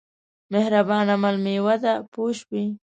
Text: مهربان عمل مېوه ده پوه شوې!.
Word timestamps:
مهربان 0.51 1.05
عمل 1.15 1.35
مېوه 1.45 1.75
ده 1.83 1.93
پوه 2.11 2.31
شوې!. 2.39 2.65